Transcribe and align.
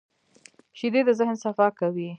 شیدې 0.77 1.01
د 1.07 1.09
ذهن 1.19 1.35
صفا 1.43 1.67
کوي 1.79 2.07